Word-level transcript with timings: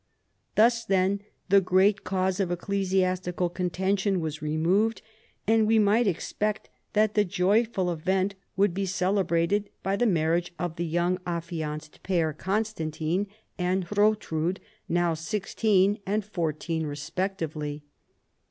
Thus, 0.55 0.83
then, 0.83 1.21
the 1.49 1.61
great 1.61 2.03
cause 2.03 2.39
of 2.39 2.49
ecclesiastical 2.49 3.49
con 3.49 3.69
tention 3.69 4.19
was 4.19 4.41
removed, 4.41 5.03
and 5.45 5.67
we 5.67 5.77
might 5.77 6.07
expect 6.07 6.69
that 6.93 7.13
the 7.13 7.23
joyful 7.23 7.91
event 7.91 8.33
would 8.57 8.73
be 8.73 8.87
celebrated 8.87 9.69
by 9.83 9.95
the 9.95 10.07
mar 10.07 10.35
riage 10.39 10.49
of 10.57 10.77
the 10.77 10.87
young 10.87 11.19
affianced 11.27 12.01
pair, 12.01 12.33
Constantino 12.33 13.27
and 13.59 13.83
228 13.89 14.27
CHARLEMAGNE. 14.27 14.57
Hrotrud, 14.57 14.57
now 14.89 15.11
aged 15.11 15.19
sixteen 15.21 15.99
and 16.07 16.25
fourteen 16.25 16.87
respec 16.87 17.37
tively. 17.37 17.81